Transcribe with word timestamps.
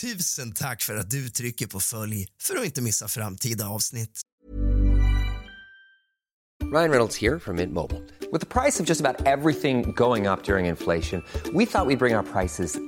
Tusen 0.00 0.52
tack 0.52 0.82
för 0.82 0.96
att 0.96 1.10
du 1.10 1.28
trycker 1.28 1.66
på 1.66 1.80
följ 1.80 2.28
för 2.42 2.56
att 2.56 2.64
inte 2.64 2.82
missa 2.82 3.08
framtida 3.08 3.68
avsnitt. 3.68 4.20
Ryan 6.72 6.90
Reynolds 6.90 7.16
här 7.16 7.38
från 7.38 7.56
Mint 7.56 7.72
Mobile. 7.72 8.00
priset 8.32 8.40
the 8.40 8.46
price 8.46 8.76
allt 8.76 8.86
som 8.86 8.86
about 9.06 9.26
under 10.48 10.70
inflationen, 10.70 11.22
trodde 11.42 11.58
vi 11.58 11.64
att 11.64 11.88
vi 11.88 11.96
skulle 11.96 11.96
we'd 11.96 11.98
bring 11.98 12.16
våra 12.16 12.42
priser 12.42 12.87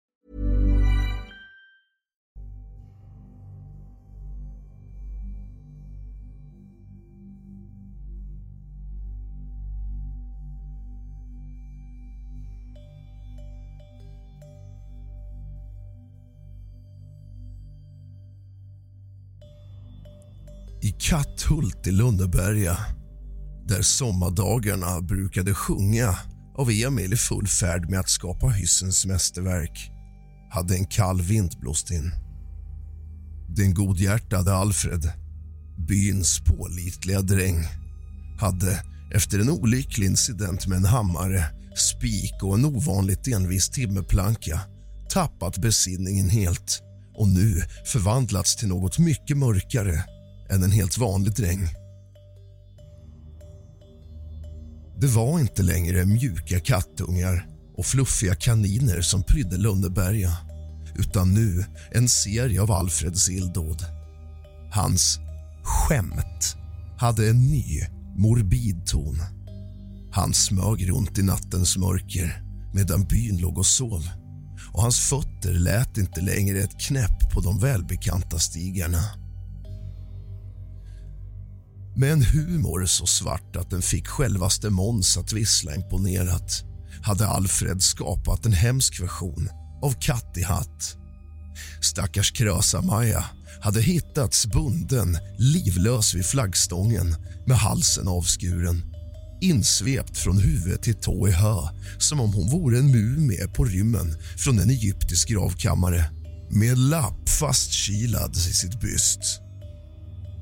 Katthult 21.11 21.87
i 21.87 21.91
Lundeberga, 21.91 22.77
där 23.67 23.81
sommardagarna 23.81 25.01
brukade 25.01 25.53
sjunga 25.53 26.15
av 26.57 26.71
Emil 26.71 27.13
i 27.13 27.15
full 27.15 27.47
färd 27.47 27.89
med 27.89 27.99
att 27.99 28.09
skapa 28.09 28.47
hyssens 28.47 29.05
mästerverk, 29.05 29.91
hade 30.51 30.75
en 30.75 30.85
kall 30.85 31.21
vind 31.21 31.59
blåst 31.59 31.91
in. 31.91 32.11
Den 33.47 33.73
godhjärtade 33.73 34.53
Alfred, 34.53 35.11
byns 35.87 36.39
pålitliga 36.39 37.21
dräng 37.21 37.65
hade 38.39 38.83
efter 39.13 39.39
en 39.39 39.49
olycklig 39.49 40.07
incident 40.07 40.67
med 40.67 40.77
en 40.77 40.85
hammare, 40.85 41.45
spik 41.75 42.43
och 42.43 42.55
en 42.55 42.65
ovanligt 42.65 43.27
envis 43.27 43.69
timmerplanka 43.69 44.59
tappat 45.09 45.57
besinningen 45.57 46.29
helt 46.29 46.81
och 47.15 47.27
nu 47.27 47.61
förvandlats 47.85 48.55
till 48.55 48.67
något 48.67 48.99
mycket 48.99 49.37
mörkare 49.37 50.03
än 50.51 50.63
en 50.63 50.71
helt 50.71 50.97
vanlig 50.97 51.33
dräng. 51.33 51.67
Det 54.99 55.07
var 55.07 55.39
inte 55.39 55.63
längre 55.63 56.05
mjuka 56.05 56.59
kattungar 56.59 57.47
och 57.77 57.85
fluffiga 57.85 58.35
kaniner 58.35 59.01
som 59.01 59.23
prydde 59.23 59.57
Lundeberga 59.57 60.37
utan 60.95 61.33
nu 61.33 61.65
en 61.91 62.09
serie 62.09 62.61
av 62.61 62.71
Alfreds 62.71 63.29
illdåd. 63.29 63.85
Hans 64.71 65.19
skämt 65.63 66.55
hade 66.97 67.29
en 67.29 67.41
ny, 67.41 67.81
morbid 68.17 68.85
ton. 68.85 69.17
Han 70.11 70.33
smög 70.33 70.89
runt 70.89 71.17
i 71.17 71.23
nattens 71.23 71.77
mörker 71.77 72.43
medan 72.73 73.03
byn 73.03 73.37
låg 73.37 73.57
och 73.57 73.65
sov 73.65 74.09
och 74.73 74.81
hans 74.81 74.99
fötter 74.99 75.53
lät 75.53 75.97
inte 75.97 76.21
längre 76.21 76.59
ett 76.59 76.79
knäpp 76.79 77.33
på 77.33 77.41
de 77.41 77.59
välbekanta 77.59 78.39
stigarna. 78.39 79.20
Med 81.95 82.11
en 82.11 82.23
humor 82.23 82.85
så 82.85 83.05
svart 83.05 83.55
att 83.55 83.69
den 83.69 83.81
fick 83.81 84.07
självaste 84.07 84.69
Måns 84.69 85.17
att 85.17 85.33
vissla 85.33 85.75
imponerat 85.75 86.63
hade 87.03 87.27
Alfred 87.27 87.81
skapat 87.81 88.45
en 88.45 88.53
hemsk 88.53 89.01
version 89.01 89.49
av 89.81 89.91
Katt 90.01 90.37
i 90.37 90.43
hatt. 90.43 90.97
Stackars 91.81 92.31
Krösa-Maja 92.31 93.25
hade 93.61 93.81
hittats 93.81 94.47
bunden, 94.47 95.17
livlös 95.37 96.13
vid 96.13 96.25
flaggstången 96.25 97.15
med 97.45 97.57
halsen 97.57 98.07
avskuren 98.07 98.91
insvept 99.41 100.17
från 100.17 100.37
huvud 100.37 100.81
till 100.81 100.95
tå 100.95 101.27
i 101.27 101.31
hö 101.31 101.57
som 101.97 102.19
om 102.19 102.33
hon 102.33 102.49
vore 102.49 102.77
en 102.77 102.91
mumie 102.91 103.47
på 103.47 103.65
rymmen 103.65 104.15
från 104.37 104.59
en 104.59 104.69
egyptisk 104.69 105.29
gravkammare 105.29 106.05
med 106.49 106.77
lapp 106.77 107.29
fastkilad 107.29 108.35
i 108.35 108.39
sitt 108.39 108.81
byst. 108.81 109.41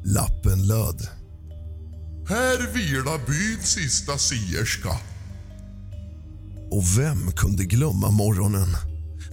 Lappen 0.06 0.68
löd 0.68 1.08
här 2.30 2.74
vilar 2.74 3.26
byns 3.28 3.70
sista 3.70 4.18
sierska. 4.18 4.90
Och 6.72 6.84
vem 6.98 7.32
kunde 7.32 7.64
glömma 7.64 8.12
morgonen 8.12 8.68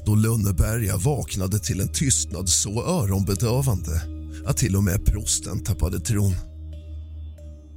då 0.07 0.15
Lönneberga 0.15 0.97
vaknade 0.97 1.59
till 1.59 1.81
en 1.81 1.93
tystnad 1.93 2.49
så 2.49 2.85
öronbedövande 2.85 4.03
att 4.47 4.57
till 4.57 4.77
och 4.77 4.85
med 4.85 5.05
prosten 5.05 5.65
tappade 5.65 6.01
tron. 6.01 6.35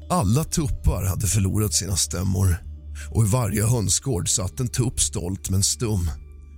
Alla 0.09 0.43
tuppar 0.43 1.05
hade 1.05 1.27
förlorat 1.27 1.73
sina 1.73 1.95
stämmor 1.95 2.63
och 3.11 3.25
i 3.25 3.29
varje 3.29 3.65
hönsgård 3.65 4.29
satt 4.29 4.59
en 4.59 4.67
tupp 4.67 5.01
stolt 5.01 5.49
men 5.49 5.63
stum 5.63 6.09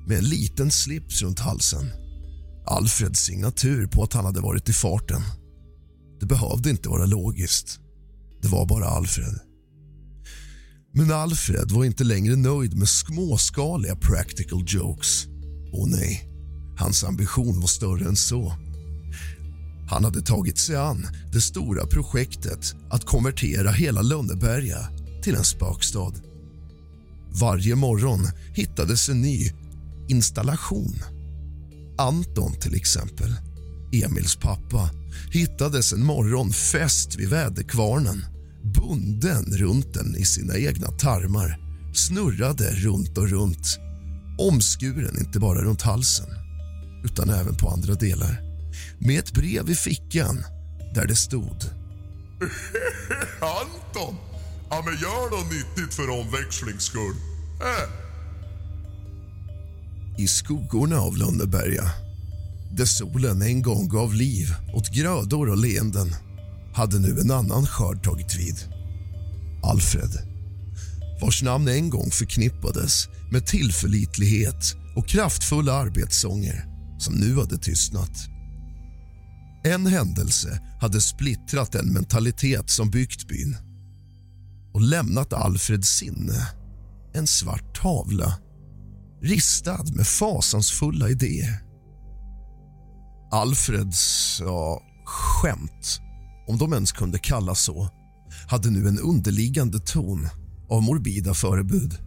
med 0.07 0.17
en 0.17 0.25
liten 0.25 0.71
slips 0.71 1.21
runt 1.21 1.39
halsen. 1.39 1.91
Alfreds 2.65 3.19
signatur 3.19 3.87
på 3.87 4.03
att 4.03 4.13
han 4.13 4.25
hade 4.25 4.39
varit 4.39 4.69
i 4.69 4.73
farten. 4.73 5.21
Det 6.19 6.25
behövde 6.25 6.69
inte 6.69 6.89
vara 6.89 7.05
logiskt. 7.05 7.79
Det 8.41 8.47
var 8.47 8.65
bara 8.65 8.85
Alfred. 8.85 9.39
Men 10.93 11.11
Alfred 11.11 11.71
var 11.71 11.85
inte 11.85 12.03
längre 12.03 12.35
nöjd 12.35 12.77
med 12.77 12.89
småskaliga 12.89 13.95
practical 13.95 14.63
jokes. 14.67 15.25
Och 15.73 15.89
nej, 15.89 16.29
hans 16.77 17.03
ambition 17.03 17.59
var 17.59 17.67
större 17.67 18.05
än 18.05 18.15
så. 18.15 18.53
Han 19.89 20.03
hade 20.03 20.21
tagit 20.21 20.57
sig 20.57 20.75
an 20.75 21.07
det 21.33 21.41
stora 21.41 21.85
projektet 21.85 22.75
att 22.89 23.05
konvertera 23.05 23.71
hela 23.71 24.01
Lönneberga 24.01 24.87
till 25.23 25.35
en 25.35 25.43
spökstad. 25.43 26.13
Varje 27.41 27.75
morgon 27.75 28.27
hittades 28.53 29.09
en 29.09 29.21
ny 29.21 29.51
installation. 30.09 30.95
Anton, 31.97 32.53
till 32.59 32.75
exempel, 32.75 33.33
Emils 33.93 34.35
pappa 34.35 34.89
hittades 35.31 35.93
en 35.93 36.05
morgon 36.05 36.53
fäst 36.53 37.15
vid 37.15 37.29
väderkvarnen 37.29 38.25
bunden 38.63 39.45
runt 39.45 39.93
den 39.93 40.15
i 40.15 40.25
sina 40.25 40.57
egna 40.57 40.87
tarmar 40.87 41.59
snurrade 41.93 42.71
runt 42.71 43.17
och 43.17 43.29
runt 43.29 43.79
omskuren 44.39 45.19
inte 45.19 45.39
bara 45.39 45.61
runt 45.61 45.81
halsen 45.81 46.29
utan 47.03 47.29
även 47.29 47.55
på 47.55 47.69
andra 47.69 47.93
delar 47.93 48.41
med 48.99 49.19
ett 49.19 49.33
brev 49.33 49.69
i 49.69 49.75
fickan 49.75 50.43
där 50.93 51.07
det 51.07 51.15
stod 51.15 51.63
Anton! 53.39 54.15
Ja, 54.69 54.83
men 54.85 54.93
gör 54.93 55.29
något 55.31 55.51
nyttigt 55.51 55.93
för 55.93 56.09
omväxlings 56.09 56.83
skull. 56.83 57.15
Äh. 57.61 57.89
i 60.23 60.27
skuggorna 60.27 60.99
av 60.99 61.17
Lönneberga 61.17 61.83
där 62.75 62.85
solen 62.85 63.41
en 63.41 63.61
gång 63.61 63.87
gav 63.87 64.13
liv 64.13 64.47
åt 64.73 64.89
grödor 64.89 65.49
och 65.49 65.57
leenden 65.57 66.15
hade 66.73 66.99
nu 66.99 67.19
en 67.19 67.31
annan 67.31 67.65
skörd 67.65 68.03
tagit 68.03 68.35
vid. 68.35 68.55
Alfred, 69.63 70.17
vars 71.21 71.43
namn 71.43 71.67
en 71.67 71.89
gång 71.89 72.11
förknippades 72.11 73.07
med 73.31 73.45
tillförlitlighet 73.45 74.75
och 74.95 75.07
kraftfulla 75.07 75.73
arbetssånger 75.73 76.65
som 76.99 77.13
nu 77.13 77.35
hade 77.35 77.57
tystnat. 77.57 78.17
En 79.63 79.87
händelse 79.87 80.61
hade 80.81 81.01
splittrat 81.01 81.71
den 81.71 81.93
mentalitet 81.93 82.69
som 82.69 82.89
byggt 82.89 83.27
byn 83.27 83.57
och 84.73 84.81
lämnat 84.81 85.33
Alfreds 85.33 85.89
sinne 85.89 86.47
en 87.13 87.27
svart 87.27 87.81
tavla 87.81 88.33
ristad 89.21 89.85
med 89.93 90.07
fasansfulla 90.07 91.09
idéer. 91.09 91.70
Alfreds 93.31 94.37
ja, 94.39 94.81
skämt, 95.05 95.99
om 96.47 96.57
de 96.57 96.73
ens 96.73 96.91
kunde 96.91 97.19
kallas 97.19 97.63
så 97.63 97.89
hade 98.47 98.69
nu 98.69 98.87
en 98.87 98.99
underliggande 98.99 99.79
ton 99.79 100.27
av 100.69 100.83
morbida 100.83 101.33
förebud. 101.33 101.97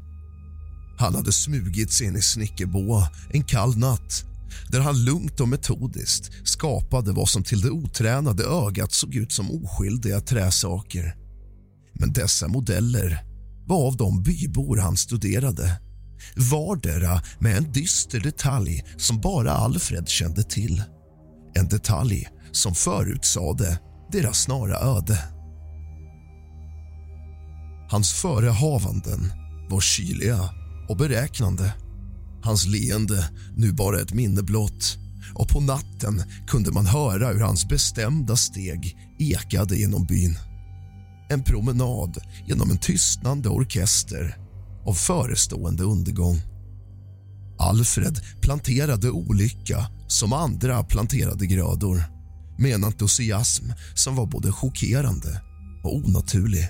Han 0.98 1.14
hade 1.14 1.32
smugit 1.32 1.92
sig 1.92 2.06
in 2.06 2.16
i 2.16 2.22
Snickerboa 2.22 3.08
en 3.30 3.44
kall 3.44 3.76
natt 3.76 4.24
där 4.68 4.80
han 4.80 5.04
lugnt 5.04 5.40
och 5.40 5.48
metodiskt 5.48 6.30
skapade 6.44 7.12
vad 7.12 7.28
som 7.28 7.42
till 7.42 7.60
det 7.60 7.70
otränade 7.70 8.44
ögat 8.44 8.92
såg 8.92 9.14
ut 9.14 9.32
som 9.32 9.50
oskyldiga 9.50 10.20
träsaker. 10.20 11.16
Men 11.92 12.12
dessa 12.12 12.48
modeller 12.48 13.24
var 13.66 13.86
av 13.86 13.96
de 13.96 14.22
bybor 14.22 14.76
han 14.76 14.96
studerade 14.96 15.80
vardera 16.36 17.22
med 17.38 17.56
en 17.56 17.72
dyster 17.72 18.20
detalj 18.20 18.84
som 18.96 19.20
bara 19.20 19.52
Alfred 19.52 20.08
kände 20.08 20.42
till. 20.42 20.82
En 21.54 21.68
detalj 21.68 22.28
som 22.52 22.74
förutsade 22.74 23.78
deras 24.12 24.42
snara 24.42 24.78
öde. 24.78 25.18
Hans 27.90 28.12
förehavanden 28.12 29.32
var 29.70 29.80
kyliga 29.80 30.40
och 30.88 30.96
beräknande. 30.96 31.74
Hans 32.42 32.66
leende 32.66 33.30
nu 33.56 33.72
bara 33.72 34.00
ett 34.00 34.12
minne 34.12 34.42
blott 34.42 34.98
och 35.34 35.48
på 35.48 35.60
natten 35.60 36.22
kunde 36.46 36.72
man 36.72 36.86
höra 36.86 37.32
hur 37.32 37.40
hans 37.40 37.68
bestämda 37.68 38.36
steg 38.36 38.96
ekade 39.18 39.76
genom 39.76 40.04
byn. 40.06 40.38
En 41.28 41.42
promenad 41.42 42.18
genom 42.46 42.70
en 42.70 42.78
tystnande 42.78 43.48
orkester 43.48 44.36
av 44.86 44.94
förestående 44.94 45.82
undergång. 45.82 46.40
Alfred 47.58 48.20
planterade 48.40 49.10
olycka 49.10 49.86
som 50.14 50.32
andra 50.32 50.82
planterade 50.82 51.46
grödor 51.46 52.02
med 52.58 52.74
en 52.74 52.84
entusiasm 52.84 53.64
som 53.94 54.16
var 54.16 54.26
både 54.26 54.52
chockerande 54.52 55.42
och 55.82 55.96
onaturlig. 55.96 56.68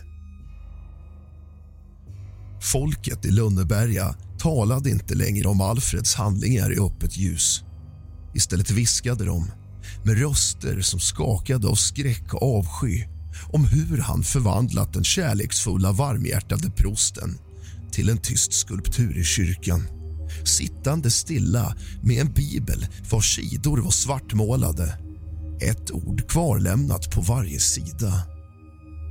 Folket 2.60 3.24
i 3.24 3.30
Lönneberga 3.30 4.14
talade 4.38 4.90
inte 4.90 5.14
längre 5.14 5.48
om 5.48 5.60
Alfreds 5.60 6.14
handlingar 6.14 6.72
i 6.72 6.78
öppet 6.80 7.16
ljus. 7.16 7.64
Istället 8.34 8.70
viskade 8.70 9.24
de, 9.24 9.50
med 10.04 10.18
röster 10.18 10.80
som 10.80 11.00
skakade 11.00 11.68
av 11.68 11.74
skräck 11.74 12.34
och 12.34 12.58
avsky 12.58 13.04
om 13.52 13.64
hur 13.64 13.98
han 13.98 14.22
förvandlat 14.22 14.92
den 14.92 15.04
kärleksfulla, 15.04 15.92
varmhjärtade 15.92 16.70
prosten 16.70 17.38
till 17.92 18.08
en 18.08 18.18
tyst 18.18 18.52
skulptur 18.52 19.18
i 19.18 19.24
kyrkan 19.24 19.93
sittande 20.48 21.10
stilla 21.10 21.76
med 22.02 22.20
en 22.20 22.32
bibel 22.32 22.86
vars 23.10 23.36
sidor 23.36 23.78
var 23.78 23.90
svartmålade. 23.90 24.98
Ett 25.60 25.90
ord 25.90 26.28
kvarlämnat 26.28 27.10
på 27.10 27.20
varje 27.20 27.60
sida. 27.60 28.22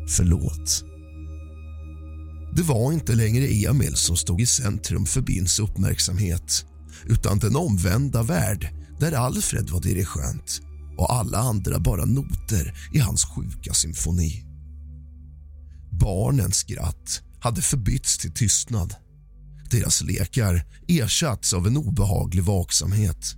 Förlåt. 0.09 0.83
Det 2.55 2.63
var 2.63 2.91
inte 2.93 3.15
längre 3.15 3.47
Emil 3.47 3.95
som 3.95 4.17
stod 4.17 4.41
i 4.41 4.45
centrum 4.45 5.05
för 5.05 5.21
Bins 5.21 5.59
uppmärksamhet 5.59 6.65
utan 7.05 7.39
den 7.39 7.55
omvända 7.55 8.23
värld 8.23 8.69
där 8.99 9.11
Alfred 9.11 9.69
var 9.69 9.81
dirigent 9.81 10.61
och 10.97 11.13
alla 11.13 11.37
andra 11.37 11.79
bara 11.79 12.05
noter 12.05 12.77
i 12.93 12.99
hans 12.99 13.25
sjuka 13.25 13.73
symfoni. 13.73 14.43
Barnens 15.91 16.55
skratt 16.55 17.21
hade 17.39 17.61
förbytts 17.61 18.17
till 18.17 18.33
tystnad. 18.33 18.95
Deras 19.73 20.01
lekar 20.01 20.65
ersatts 20.87 21.53
av 21.53 21.67
en 21.67 21.77
obehaglig 21.77 22.43
vaksamhet. 22.43 23.35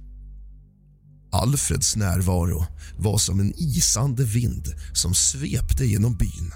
Alfreds 1.32 1.96
närvaro 1.96 2.66
var 2.98 3.18
som 3.18 3.40
en 3.40 3.54
isande 3.58 4.24
vind 4.24 4.68
som 4.94 5.14
svepte 5.14 5.86
genom 5.86 6.18
byn. 6.18 6.52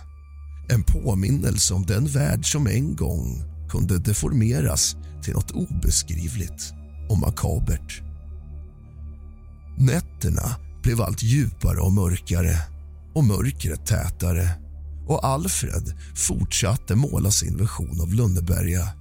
En 0.69 0.83
påminnelse 0.83 1.73
om 1.73 1.85
den 1.85 2.07
värld 2.07 2.51
som 2.51 2.67
en 2.67 2.95
gång 2.95 3.43
kunde 3.69 3.97
deformeras 3.99 4.95
till 5.23 5.33
något 5.33 5.51
obeskrivligt 5.51 6.73
och 7.09 7.17
makabert. 7.17 8.01
Nätterna 9.77 10.55
blev 10.83 11.01
allt 11.01 11.23
djupare 11.23 11.79
och 11.79 11.93
mörkare 11.93 12.57
och 13.15 13.23
mörkret 13.23 13.85
tätare 13.85 14.49
och 15.07 15.25
Alfred 15.25 15.97
fortsatte 16.15 16.95
måla 16.95 17.31
sin 17.31 17.57
vision 17.57 18.01
av 18.01 18.13
Lönneberga. 18.13 18.98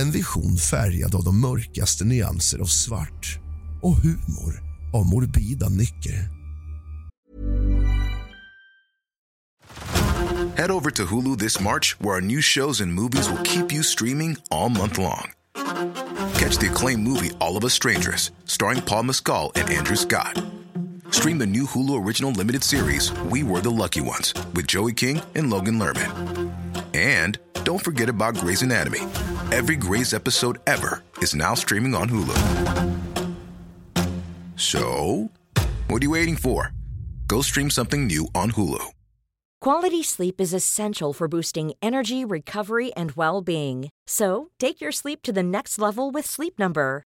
En 0.00 0.10
vision 0.10 0.56
färgad 0.56 1.14
av 1.14 1.24
de 1.24 1.40
mörkaste 1.40 2.04
nyanser 2.04 2.58
av 2.58 2.64
svart 2.64 3.38
och 3.82 3.96
humor 3.96 4.62
av 4.92 5.06
morbida 5.06 5.68
nycker. 5.68 6.28
Head 10.56 10.70
over 10.70 10.90
to 10.90 11.02
Hulu 11.02 11.36
this 11.36 11.60
March, 11.60 11.96
where 11.98 12.14
our 12.14 12.20
new 12.20 12.42
shows 12.42 12.80
and 12.80 12.94
movies 12.94 13.28
will 13.28 13.44
keep 13.44 13.72
you 13.72 13.82
streaming 13.82 14.36
all 14.50 14.70
month 14.70 14.98
long. 14.98 15.32
Catch 16.34 16.58
the 16.58 16.68
acclaimed 16.70 17.08
movie 17.08 17.30
All 17.38 17.56
of 17.56 17.64
Us 17.64 17.74
Strangers, 17.74 18.32
starring 18.44 18.82
Paul 18.82 19.02
Mescal 19.02 19.52
and 19.54 19.70
Andrew 19.70 19.96
Scott. 19.96 20.42
Stream 21.10 21.38
the 21.38 21.46
new 21.46 21.66
Hulu 21.66 22.06
original 22.06 22.32
limited 22.32 22.62
series 22.62 23.12
We 23.30 23.42
Were 23.42 23.60
the 23.60 23.70
Lucky 23.70 24.00
Ones 24.00 24.34
with 24.54 24.66
Joey 24.66 24.94
King 24.94 25.20
and 25.34 25.50
Logan 25.50 25.78
Lerman. 25.78 26.10
And 26.94 27.38
don't 27.64 27.84
forget 27.84 28.08
about 28.08 28.34
Grey's 28.34 28.62
Anatomy. 28.62 29.00
Every 29.52 29.74
Grey's 29.74 30.14
episode 30.14 30.58
ever 30.68 31.02
is 31.18 31.34
now 31.34 31.54
streaming 31.54 31.92
on 31.92 32.08
Hulu. 32.08 32.36
So, 34.54 35.28
what 35.88 36.00
are 36.00 36.04
you 36.04 36.10
waiting 36.12 36.36
for? 36.36 36.72
Go 37.26 37.42
stream 37.42 37.68
something 37.68 38.06
new 38.06 38.28
on 38.32 38.52
Hulu. 38.52 38.92
Quality 39.60 40.04
sleep 40.04 40.40
is 40.40 40.54
essential 40.54 41.12
for 41.12 41.26
boosting 41.26 41.72
energy, 41.82 42.24
recovery, 42.24 42.94
and 42.94 43.10
well 43.12 43.42
being. 43.42 43.90
So, 44.06 44.50
take 44.60 44.80
your 44.80 44.92
sleep 44.92 45.20
to 45.22 45.32
the 45.32 45.42
next 45.42 45.80
level 45.80 46.12
with 46.12 46.26
Sleep 46.26 46.56
Number. 46.56 47.02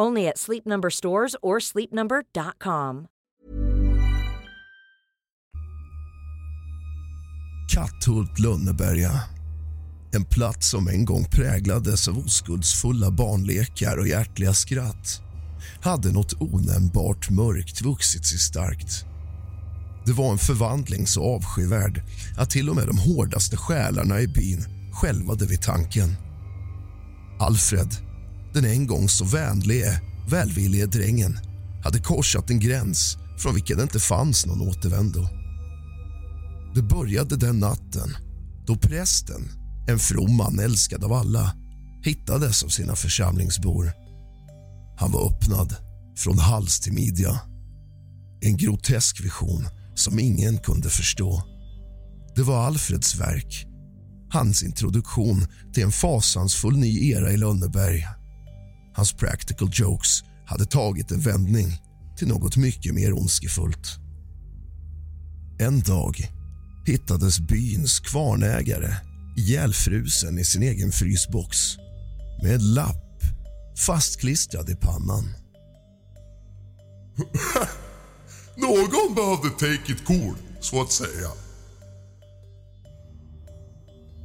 Only 0.00 0.28
at 0.28 0.38
Sleep 0.38 0.66
Number 0.66 0.90
stores 0.90 1.36
or 1.42 1.58
sleepnumber.com. 1.58 3.06
Katthult 7.74 8.38
Lönneberga. 8.38 9.20
En 10.14 10.24
plats 10.24 10.70
som 10.70 10.88
en 10.88 11.04
gång 11.04 11.24
präglades 11.24 12.08
av 12.08 12.18
oskuldsfulla 12.18 13.10
barnlekar 13.10 13.96
och 13.96 14.08
hjärtliga 14.08 14.54
skratt 14.54 15.20
hade 15.82 16.12
något 16.12 16.34
onämnbart 16.40 17.30
mörkt 17.30 17.82
vuxit 17.82 18.26
sig 18.26 18.38
starkt. 18.38 19.04
Det 20.06 20.12
var 20.12 20.32
en 20.32 20.38
förvandling 20.38 21.06
så 21.06 21.36
avskyvärd 21.36 22.02
att 22.38 22.50
till 22.50 22.70
och 22.70 22.76
med 22.76 22.86
de 22.86 22.98
hårdaste 22.98 23.56
själarna 23.56 24.20
i 24.20 24.28
byn 24.28 24.64
skälvade 24.92 25.46
vid 25.46 25.62
tanken. 25.62 26.16
Alfred, 27.40 27.96
den 28.54 28.64
en 28.64 28.86
gång 28.86 29.08
så 29.08 29.24
vänlige, 29.24 30.00
välvillige 30.30 30.86
drängen 30.86 31.38
hade 31.84 31.98
korsat 31.98 32.50
en 32.50 32.60
gräns 32.60 33.16
från 33.38 33.54
vilken 33.54 33.76
det 33.76 33.82
inte 33.82 34.00
fanns 34.00 34.46
någon 34.46 34.68
återvändo. 34.68 35.28
Det 36.74 36.82
började 36.82 37.36
den 37.36 37.58
natten 37.58 38.16
då 38.66 38.76
prästen, 38.76 39.48
en 39.88 39.98
from 39.98 40.36
man 40.36 40.58
älskad 40.58 41.04
av 41.04 41.12
alla 41.12 41.54
hittades 42.04 42.64
av 42.64 42.68
sina 42.68 42.96
församlingsbor. 42.96 43.92
Han 44.98 45.12
var 45.12 45.32
öppnad 45.32 45.76
från 46.16 46.38
hals 46.38 46.80
till 46.80 46.92
midja. 46.92 47.40
En 48.40 48.56
grotesk 48.56 49.24
vision 49.24 49.68
som 49.94 50.18
ingen 50.18 50.58
kunde 50.58 50.90
förstå. 50.90 51.42
Det 52.36 52.42
var 52.42 52.66
Alfreds 52.66 53.14
verk. 53.14 53.66
Hans 54.30 54.62
introduktion 54.62 55.46
till 55.74 55.82
en 55.82 55.92
fasansfull 55.92 56.76
ny 56.76 57.10
era 57.10 57.32
i 57.32 57.36
Lönneberg. 57.36 58.06
Hans 58.94 59.12
practical 59.12 59.68
jokes 59.72 60.22
hade 60.46 60.66
tagit 60.66 61.10
en 61.10 61.20
vändning 61.20 61.80
till 62.16 62.28
något 62.28 62.56
mycket 62.56 62.94
mer 62.94 63.12
ondskefullt. 63.12 63.98
En 65.58 65.80
dag 65.80 66.30
hittades 66.86 67.40
byns 67.40 68.00
kvarnägare 68.00 68.94
ihjälfrusen 69.36 70.38
i 70.38 70.44
sin 70.44 70.62
egen 70.62 70.92
frysbox 70.92 71.76
med 72.42 72.54
en 72.54 72.74
lapp 72.74 73.22
fastklistrad 73.86 74.70
i 74.70 74.74
pannan. 74.74 75.24
Någon 78.56 79.14
behövde 79.14 79.50
take 79.50 79.92
it 79.92 80.04
cool, 80.04 80.34
så 80.60 80.80
att 80.80 80.92
säga. 80.92 81.28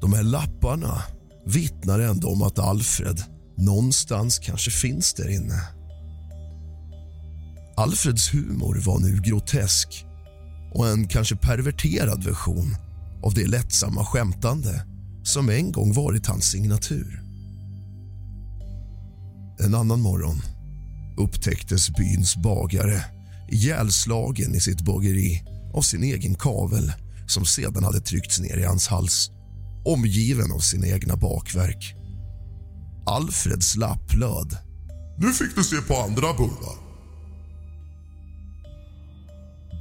De 0.02 0.14
här 0.14 0.24
lapparna 0.24 1.02
vittnar 1.46 2.00
ändå 2.00 2.30
om 2.30 2.42
att 2.42 2.60
Alfred 2.60 3.24
någonstans 3.60 4.39
kanske 4.39 4.72
finns 4.72 5.13
där 5.13 5.30
inne. 5.30 5.62
Alfreds 7.78 8.34
humor 8.34 8.82
var 8.86 9.00
nu 9.00 9.22
grotesk 9.22 10.06
och 10.74 10.88
en 10.88 11.08
kanske 11.08 11.36
perverterad 11.36 12.24
version 12.24 12.75
av 13.24 13.34
det 13.34 13.48
lättsamma 13.48 14.06
skämtande 14.06 14.86
som 15.24 15.50
en 15.50 15.72
gång 15.72 15.94
varit 15.94 16.28
hans 16.28 16.46
signatur. 16.46 17.22
En 19.60 19.75
annan 19.75 20.01
morgon 20.01 20.42
upptäcktes 21.18 21.89
byns 21.89 22.36
bagare 22.36 23.06
ihjälslagen 23.51 24.56
i 24.56 24.60
sitt 24.60 24.82
bageri 24.82 25.44
av 25.74 25.82
sin 25.82 26.04
egen 26.04 26.36
kavel 26.36 26.92
som 27.28 27.46
sedan 27.46 27.84
hade 27.84 28.00
tryckts 28.00 28.39
ner 28.39 28.58
i 28.58 28.63
hans 28.63 28.88
hals 28.88 29.32
omgiven 29.86 30.51
av 30.51 30.60
sina 30.60 30.88
egna 30.88 31.16
bakverk. 31.16 31.99
Alfreds 33.10 33.75
lapp 33.75 34.13
löd. 34.16 34.58
Nu 35.18 35.34
fick 35.34 35.56
du 35.56 35.63
se 35.63 35.75
på 35.75 35.96
andra 35.96 36.34
bullar. 36.34 36.78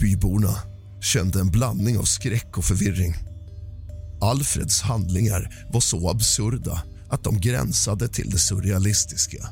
Byborna 0.01 0.55
kände 1.01 1.41
en 1.41 1.51
blandning 1.51 1.99
av 1.99 2.03
skräck 2.03 2.59
och 2.59 2.65
förvirring. 2.65 3.15
Alfreds 4.21 4.83
handlingar 4.83 5.67
var 5.73 5.81
så 5.81 6.11
absurda 6.11 6.83
att 7.11 7.25
de 7.25 7.41
gränsade 7.41 8.09
till 8.09 8.31
det 8.31 8.39
surrealistiska. 8.39 9.49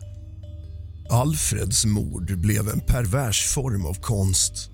Alfreds 1.11 1.85
mord 1.85 2.39
blev 2.39 2.69
en 2.69 2.81
pervers 2.81 3.47
form 3.47 3.87
av 3.87 3.95
konst. 3.95 4.71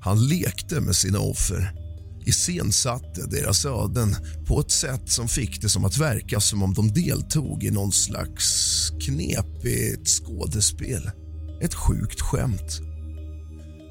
Han 0.00 0.28
lekte 0.28 0.80
med 0.80 0.96
sina 0.96 1.18
offer 1.18 1.87
iscensatte 2.28 3.26
deras 3.26 3.64
öden 3.64 4.16
på 4.46 4.60
ett 4.60 4.70
sätt 4.70 5.10
som 5.10 5.28
fick 5.28 5.62
det 5.62 5.68
som 5.68 5.84
att 5.84 5.98
verka 5.98 6.40
som 6.40 6.62
om 6.62 6.74
de 6.74 6.92
deltog 6.92 7.64
i 7.64 7.70
någon 7.70 7.92
slags 7.92 8.90
knepigt 9.00 10.08
skådespel. 10.08 11.10
Ett 11.62 11.74
sjukt 11.74 12.20
skämt. 12.20 12.80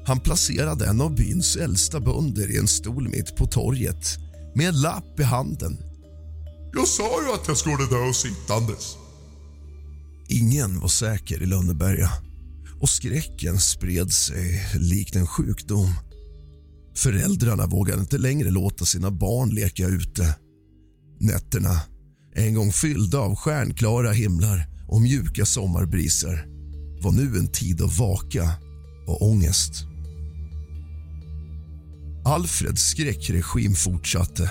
Han 0.06 0.20
placerade 0.20 0.86
en 0.86 1.00
av 1.00 1.14
byns 1.14 1.56
äldsta 1.56 2.00
bönder 2.00 2.50
i 2.50 2.58
en 2.58 2.68
stol 2.68 3.08
mitt 3.08 3.36
på 3.36 3.46
torget 3.46 4.18
med 4.54 4.68
en 4.68 4.80
lapp 4.80 5.20
i 5.20 5.22
handen. 5.22 5.78
Jag 6.72 6.88
sa 6.88 7.22
ju 7.22 7.32
att 7.32 7.48
jag 7.48 7.56
skulle 7.56 7.86
dö 7.86 8.12
sittandes. 8.12 8.96
Ingen 10.28 10.80
var 10.80 10.88
säker 10.88 11.42
i 11.42 11.46
Lönneberga 11.46 12.10
och 12.80 12.88
skräcken 12.88 13.60
spred 13.60 14.12
sig 14.12 14.66
likt 14.74 15.16
en 15.16 15.26
sjukdom. 15.26 15.94
Föräldrarna 16.98 17.66
vågade 17.66 18.00
inte 18.00 18.18
längre 18.18 18.50
låta 18.50 18.84
sina 18.84 19.10
barn 19.10 19.50
leka 19.50 19.86
ute. 19.86 20.36
Nätterna, 21.20 21.80
en 22.34 22.54
gång 22.54 22.72
fyllda 22.72 23.18
av 23.18 23.36
stjärnklara 23.36 24.12
himlar 24.12 24.66
och 24.88 25.00
mjuka 25.00 25.46
sommarbriser 25.46 26.46
var 27.02 27.12
nu 27.12 27.38
en 27.38 27.52
tid 27.52 27.82
av 27.82 27.96
vaka 27.96 28.52
och 29.06 29.22
ångest. 29.22 29.72
Alfreds 32.24 32.82
skräckregim 32.82 33.74
fortsatte, 33.74 34.50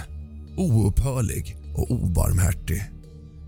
oupphörlig 0.57 1.57
och 1.75 1.91
obarmhärtig. 1.91 2.83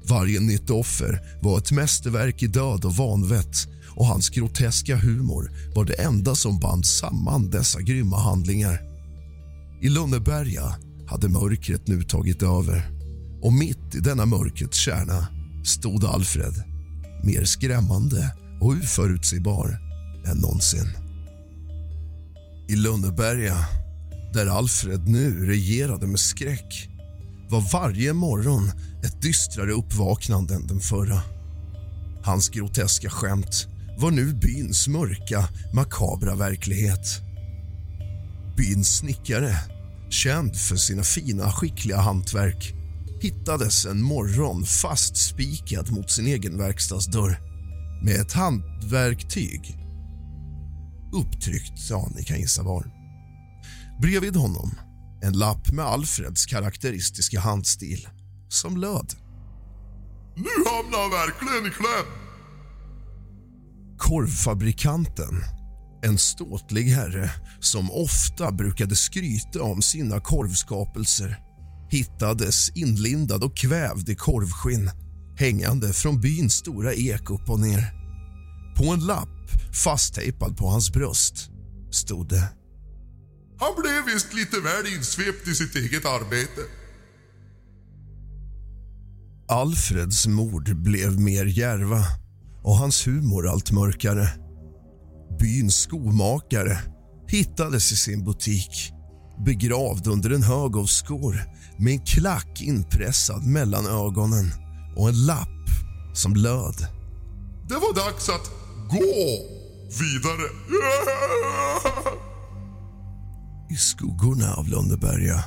Varje 0.10 0.40
nytt 0.40 0.70
offer 0.70 1.40
var 1.42 1.58
ett 1.58 1.72
mästerverk 1.72 2.44
i 2.44 2.48
död 2.48 2.86
och 2.86 2.96
vanvett 2.96 3.68
och 3.96 4.06
hans 4.06 4.30
groteska 4.30 4.96
humor 4.96 5.52
var 5.76 5.86
det 5.86 5.94
enda 5.94 6.36
som 6.36 6.60
band 6.60 6.86
samman 6.86 7.50
dessa 7.50 7.82
grymma 7.82 8.18
handlingar. 8.18 8.89
I 9.82 9.90
Lönneberga 9.90 10.76
hade 11.08 11.30
mörkret 11.30 11.88
nu 11.88 12.04
tagit 12.04 12.44
över 12.44 12.92
och 13.42 13.54
mitt 13.54 13.96
i 13.96 14.00
denna 14.00 14.26
mörkrets 14.26 14.78
kärna 14.78 15.28
stod 15.66 16.06
Alfred 16.06 16.64
mer 17.24 17.44
skrämmande 17.44 18.36
och 18.62 18.68
oförutsägbar 18.68 19.80
än 20.26 20.38
någonsin. 20.38 20.88
I 22.70 22.76
Lönneberga, 22.76 23.58
där 24.34 24.48
Alfred 24.48 25.08
nu 25.08 25.46
regerade 25.46 26.08
med 26.08 26.20
skräck 26.20 26.90
var 27.50 27.72
varje 27.74 28.14
morgon 28.14 28.72
ett 29.04 29.22
dystrare 29.22 29.72
uppvaknande 29.72 30.56
än 30.56 30.68
den 30.68 30.80
förra. 30.80 31.22
Hans 32.24 32.50
groteska 32.50 33.10
skämt 33.10 33.68
var 33.98 34.12
nu 34.12 34.34
byns 34.34 34.88
mörka, 34.88 35.50
makabra 35.74 36.36
verklighet. 36.36 37.29
Byns 38.60 38.98
snickare, 38.98 39.56
känd 40.10 40.56
för 40.56 40.76
sina 40.76 41.04
fina, 41.04 41.52
skickliga 41.52 41.98
hantverk 41.98 42.74
hittades 43.22 43.86
en 43.86 44.04
morgon 44.04 44.66
fastspikad 44.66 45.92
mot 45.92 46.12
sin 46.12 46.28
egen 46.28 46.58
verkstadsdörr 46.58 47.40
med 48.04 48.16
ett 48.16 48.34
handverktyg 48.34 49.78
upptryckt, 51.14 51.90
ja, 51.90 52.10
ni 52.16 52.24
kan 52.24 52.40
gissa 52.40 52.64
var. 52.64 52.92
Bredvid 54.02 54.36
honom 54.36 54.72
en 55.24 55.34
lapp 55.34 55.72
med 55.72 55.86
Alfreds 55.86 56.46
karaktäristiska 56.46 57.40
handstil 57.40 58.08
som 58.50 58.78
löd. 58.78 59.14
Nu 60.36 60.64
hamnar 60.66 61.02
han 61.02 61.12
verkligen 61.12 61.72
i 61.72 61.76
kläm. 61.76 62.14
Korvfabrikanten, 63.98 65.44
en 66.04 66.18
ståtlig 66.18 66.84
herre 66.84 67.32
som 67.60 67.92
ofta 67.92 68.52
brukade 68.52 68.96
skryta 68.96 69.64
om 69.64 69.82
sina 69.82 70.20
korvskapelser 70.20 71.38
hittades 71.90 72.70
inlindad 72.70 73.44
och 73.44 73.58
kvävd 73.58 74.10
i 74.10 74.16
korvskinn 74.16 74.92
hängande 75.38 75.94
från 75.94 76.22
byns 76.22 76.54
stora 76.54 76.94
ek 76.94 77.30
upp 77.30 77.50
och 77.50 77.60
ner. 77.60 77.94
På 78.78 78.94
en 78.94 79.00
lapp 79.00 79.52
fasttejpad 79.84 80.58
på 80.58 80.68
hans 80.68 80.94
bröst 80.94 81.50
stod 81.92 82.30
det 82.30 82.50
Han 83.60 83.82
blev 83.82 84.14
visst 84.14 84.34
lite 84.34 84.60
väl 84.60 84.94
insvept 84.96 85.48
i 85.48 85.56
sitt 85.56 85.76
eget 85.76 86.06
arbete. 86.06 86.62
Alfreds 89.48 90.28
mord 90.28 90.76
blev 90.76 91.20
mer 91.20 91.46
järva 91.46 92.06
och 92.64 92.76
hans 92.76 93.08
humor 93.08 93.48
allt 93.48 93.72
mörkare. 93.72 94.49
Byns 95.40 95.76
skomakare 95.76 96.78
hittades 97.28 97.92
i 97.92 97.96
sin 97.96 98.24
butik 98.24 98.94
begravd 99.46 100.08
under 100.08 100.30
en 100.30 100.44
hög 100.44 100.78
av 100.78 100.86
skor 100.86 101.44
med 101.78 101.94
en 101.94 102.06
klack 102.06 102.62
inpressad 102.62 103.46
mellan 103.46 103.86
ögonen 103.86 104.52
och 104.96 105.10
en 105.10 105.26
lapp 105.26 105.66
som 106.14 106.36
löd. 106.36 106.88
Det 107.70 107.74
var 107.76 107.96
dags 107.96 108.30
att 108.30 108.52
gå 108.90 109.60
vidare. 110.00 110.50
I 113.72 113.76
skuggorna 113.76 114.54
av 114.54 114.68
Lönneberga, 114.68 115.44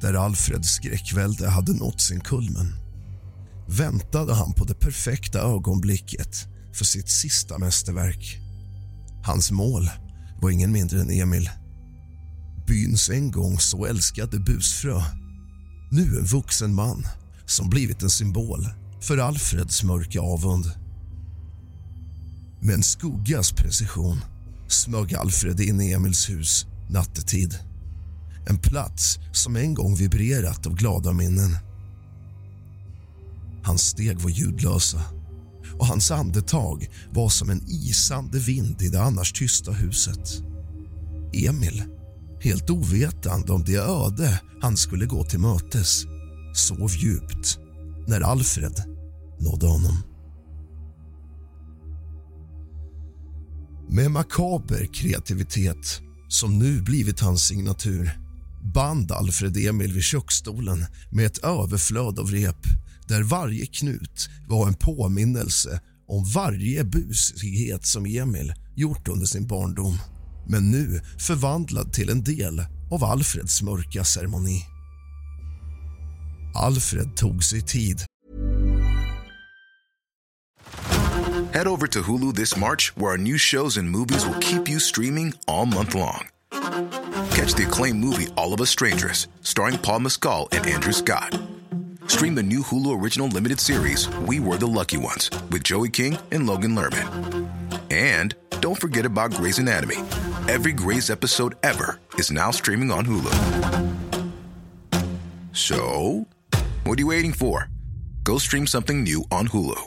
där 0.00 0.14
Alfreds 0.14 0.68
skräckvälde 0.68 1.48
hade 1.48 1.72
nått 1.72 2.00
sin 2.00 2.20
kulmen 2.20 2.80
väntade 3.70 4.34
han 4.34 4.52
på 4.52 4.64
det 4.64 4.74
perfekta 4.74 5.40
ögonblicket 5.40 6.46
för 6.74 6.84
sitt 6.84 7.08
sista 7.08 7.58
mästerverk. 7.58 8.49
Hans 9.22 9.50
mål 9.50 9.90
var 10.40 10.50
ingen 10.50 10.72
mindre 10.72 11.00
än 11.00 11.10
Emil. 11.10 11.50
Byns 12.66 13.10
en 13.10 13.30
gång 13.30 13.58
så 13.58 13.86
älskade 13.86 14.38
busfrö. 14.38 15.02
Nu 15.90 16.18
en 16.18 16.24
vuxen 16.24 16.74
man 16.74 17.06
som 17.46 17.68
blivit 17.70 18.02
en 18.02 18.10
symbol 18.10 18.66
för 19.00 19.18
Alfreds 19.18 19.82
mörka 19.82 20.20
avund. 20.20 20.70
Med 22.60 22.74
en 22.74 22.82
skuggas 22.82 23.52
precision 23.52 24.20
smög 24.68 25.14
Alfred 25.14 25.60
in 25.60 25.80
i 25.80 25.92
Emils 25.92 26.30
hus 26.30 26.66
nattetid. 26.90 27.58
En 28.46 28.58
plats 28.58 29.18
som 29.32 29.56
en 29.56 29.74
gång 29.74 29.96
vibrerat 29.96 30.66
av 30.66 30.74
glada 30.74 31.12
minnen. 31.12 31.56
Hans 33.64 33.82
steg 33.82 34.20
var 34.20 34.30
ljudlösa 34.30 35.19
och 35.80 35.86
hans 35.86 36.10
andetag 36.10 36.90
var 37.10 37.28
som 37.28 37.50
en 37.50 37.62
isande 37.68 38.38
vind 38.38 38.82
i 38.82 38.88
det 38.88 39.02
annars 39.02 39.32
tysta 39.32 39.72
huset. 39.72 40.42
Emil, 41.32 41.82
helt 42.40 42.70
ovetande 42.70 43.52
om 43.52 43.64
det 43.64 43.76
öde 43.76 44.40
han 44.62 44.76
skulle 44.76 45.06
gå 45.06 45.24
till 45.24 45.38
mötes 45.38 46.04
sov 46.54 46.90
djupt 46.90 47.58
när 48.06 48.20
Alfred 48.20 48.82
nådde 49.40 49.66
honom. 49.66 50.02
Med 53.88 54.10
makaber 54.10 54.88
kreativitet, 54.94 56.00
som 56.28 56.58
nu 56.58 56.82
blivit 56.82 57.20
hans 57.20 57.42
signatur 57.42 58.20
band 58.74 59.12
Alfred 59.12 59.56
Emil 59.56 59.92
vid 59.92 60.02
köksstolen 60.02 60.86
med 61.10 61.26
ett 61.26 61.38
överflöd 61.38 62.18
av 62.18 62.30
rep 62.30 62.66
där 63.10 63.22
varje 63.22 63.66
knut 63.66 64.28
var 64.48 64.68
en 64.68 64.74
påminnelse 64.74 65.80
om 66.08 66.24
varje 66.34 66.84
busighet 66.84 67.86
som 67.86 68.06
Emil 68.06 68.52
gjort 68.76 69.08
under 69.08 69.26
sin 69.26 69.46
barndom 69.46 69.98
men 70.50 70.70
nu 70.70 71.00
förvandlad 71.18 71.92
till 71.92 72.10
en 72.10 72.24
del 72.24 72.64
av 72.90 73.04
Alfreds 73.04 73.62
mörka 73.62 74.04
ceremoni. 74.04 74.66
Alfred 76.54 77.16
tog 77.16 77.44
sig 77.44 77.62
tid. 77.62 78.04
Head 81.52 81.66
over 81.66 81.86
to 81.86 82.00
Hulu 82.00 82.34
this 82.34 82.56
March, 82.56 82.92
where 82.96 83.10
our 83.10 83.18
new 83.18 83.38
shows 83.38 83.78
and 83.78 83.90
movies 83.90 84.26
will 84.26 84.40
keep 84.40 84.68
you 84.68 84.80
streaming 84.80 85.32
all 85.46 85.66
month 85.66 85.94
long. 85.94 86.28
Catch 87.30 87.54
the 87.54 87.64
acclaimed 87.64 88.04
movie 88.04 88.28
All 88.36 88.54
of 88.54 88.60
Us 88.60 88.70
Strangers, 88.70 89.28
starring 89.42 89.78
Paul 89.78 90.00
Mescal 90.00 90.48
and 90.52 90.66
Andrew 90.66 90.92
Scott. 90.92 91.59
Stream 92.10 92.34
the 92.34 92.42
new 92.42 92.64
Hulu 92.64 93.00
original 93.00 93.28
limited 93.28 93.60
series 93.60 94.08
We 94.26 94.40
Were 94.40 94.56
the 94.56 94.66
Lucky 94.66 94.96
Ones 94.96 95.30
with 95.52 95.62
Joey 95.62 95.90
King 95.90 96.18
and 96.32 96.44
Logan 96.44 96.74
Lerman. 96.74 97.06
And 97.90 98.34
don't 98.60 98.80
forget 98.80 99.06
about 99.06 99.32
Grey's 99.32 99.60
Anatomy. 99.60 99.96
Every 100.48 100.72
Grey's 100.72 101.08
episode 101.10 101.54
ever 101.62 102.00
is 102.18 102.32
now 102.32 102.50
streaming 102.50 102.90
on 102.90 103.06
Hulu. 103.06 103.30
So, 105.52 106.26
what 106.84 106.98
are 106.98 107.02
you 107.02 107.06
waiting 107.06 107.32
for? 107.32 107.68
Go 108.24 108.38
stream 108.38 108.66
something 108.66 109.04
new 109.04 109.24
on 109.30 109.46
Hulu. 109.46 109.78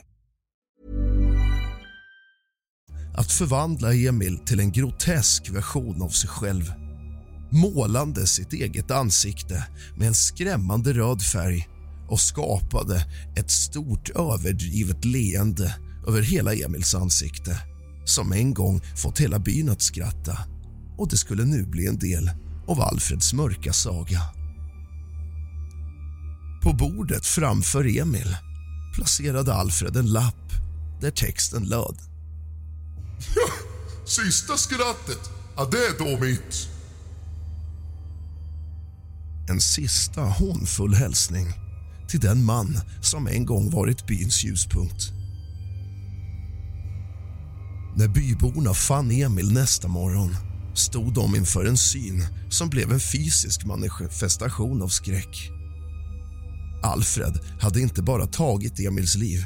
Att 3.15 3.31
förvandla 3.31 3.93
Emil 3.93 4.37
till 4.37 4.59
en 4.59 4.71
grotesk 4.71 5.49
version 5.49 6.01
av 6.01 6.09
sig 6.09 6.29
själv. 6.29 6.73
Målande 7.49 8.27
sitt 8.27 8.53
eget 8.53 8.91
ansikte 8.91 9.67
med 9.95 10.07
en 10.07 10.13
skrämmande 10.13 10.93
röd 10.93 11.21
färg 11.21 11.69
och 12.07 12.19
skapade 12.19 13.05
ett 13.35 13.51
stort 13.51 14.09
överdrivet 14.09 15.05
leende 15.05 15.75
över 16.07 16.21
hela 16.21 16.53
Emils 16.53 16.95
ansikte 16.95 17.57
som 18.05 18.33
en 18.33 18.53
gång 18.53 18.81
fått 18.95 19.19
hela 19.19 19.39
byn 19.39 19.69
att 19.69 19.81
skratta 19.81 20.37
och 20.97 21.09
det 21.09 21.17
skulle 21.17 21.45
nu 21.45 21.65
bli 21.65 21.87
en 21.87 21.99
del 21.99 22.31
av 22.67 22.81
Alfreds 22.81 23.33
mörka 23.33 23.73
saga. 23.73 24.21
På 26.63 26.73
bordet 26.73 27.25
framför 27.25 27.97
Emil 27.97 28.35
placerade 28.95 29.53
Alfred 29.53 29.97
en 29.97 30.11
lapp 30.11 30.51
där 31.01 31.11
texten 31.11 31.63
löd. 31.63 31.97
Sista 34.05 34.57
skrattet, 34.57 35.29
ja 35.55 35.67
det 35.71 35.77
är 35.77 35.97
då 35.97 36.25
mitt. 36.25 36.69
En 39.49 39.61
sista 39.61 40.21
hånfull 40.21 40.93
hälsning 40.93 41.62
till 42.13 42.21
den 42.21 42.45
man 42.45 42.79
som 43.01 43.27
en 43.27 43.45
gång 43.45 43.69
varit 43.69 44.07
byns 44.07 44.43
ljuspunkt. 44.43 45.11
När 47.95 48.07
byborna 48.07 48.73
fann 48.73 49.11
Emil 49.11 49.53
nästa 49.53 49.87
morgon 49.87 50.35
stod 50.73 51.13
de 51.13 51.35
inför 51.35 51.65
en 51.65 51.77
syn 51.77 52.27
som 52.49 52.69
blev 52.69 52.91
en 52.91 52.99
fysisk 52.99 53.65
manifestation 53.65 54.81
av 54.81 54.87
skräck. 54.87 55.49
Alfred 56.83 57.39
hade 57.59 57.81
inte 57.81 58.01
bara 58.01 58.25
tagit 58.25 58.79
Emils 58.79 59.15
liv 59.15 59.45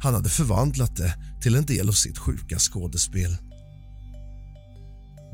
han 0.00 0.14
hade 0.14 0.28
förvandlat 0.28 0.96
det 0.96 1.14
till 1.42 1.54
en 1.54 1.66
del 1.66 1.88
av 1.88 1.92
sitt 1.92 2.18
sjuka 2.18 2.58
skådespel. 2.58 3.36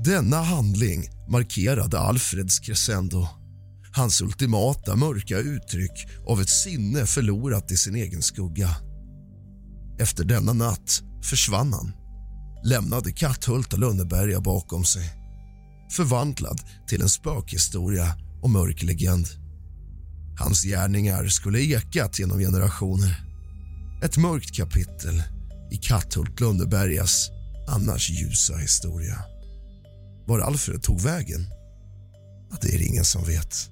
Denna 0.04 0.42
handling 0.42 1.04
markerade 1.28 1.98
Alfreds 1.98 2.58
crescendo 2.58 3.28
hans 3.92 4.22
ultimata 4.22 4.96
mörka 4.96 5.38
uttryck 5.38 6.08
av 6.26 6.40
ett 6.40 6.48
sinne 6.48 7.06
förlorat 7.06 7.70
i 7.70 7.76
sin 7.76 7.94
egen 7.94 8.22
skugga. 8.22 8.76
Efter 10.00 10.24
denna 10.24 10.52
natt 10.52 11.02
försvann 11.22 11.72
han 11.72 11.92
lämnade 12.64 13.12
Katthult 13.12 13.72
och 13.72 13.78
Lönneberga 13.78 14.40
bakom 14.40 14.84
sig 14.84 15.20
förvandlad 15.90 16.60
till 16.86 17.02
en 17.02 17.08
spökhistoria 17.08 18.16
och 18.42 18.50
mörk 18.50 18.82
legend. 18.82 19.26
Hans 20.38 20.62
gärningar 20.62 21.28
skulle 21.28 21.60
ekat 21.60 22.18
genom 22.18 22.38
generationer. 22.38 23.24
Ett 24.04 24.16
mörkt 24.16 24.56
kapitel 24.56 25.22
i 25.70 25.76
Katthult 25.76 26.40
Lönnebergas 26.40 27.30
annars 27.68 28.10
ljusa 28.10 28.56
historia. 28.56 29.18
Var 30.26 30.38
Alfred 30.38 30.82
tog 30.82 31.00
vägen? 31.00 31.46
Det 32.62 32.74
är 32.74 32.78
det 32.78 32.84
ingen 32.84 33.04
som 33.04 33.24
vet. 33.24 33.70